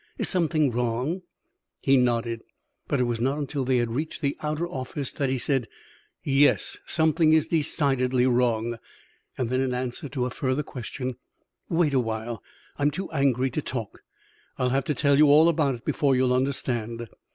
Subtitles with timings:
[0.17, 1.21] Is something wrong?"
[1.83, 2.41] He nodded,
[2.87, 5.67] but it was not until they had reached the outer office that he said:
[6.23, 8.79] "Yes, something is decidedly wrong."
[9.37, 11.17] Then, in answer to her further question:
[11.69, 12.41] "Wait a while;
[12.79, 14.01] I'm too angry to talk.
[14.57, 17.07] I'll have to tell you all about it before you'll understand."